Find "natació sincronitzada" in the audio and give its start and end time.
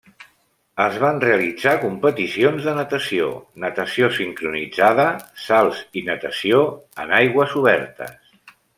3.65-5.07